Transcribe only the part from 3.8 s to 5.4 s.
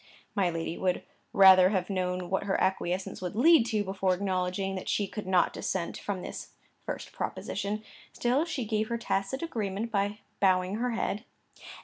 before acknowledging that she could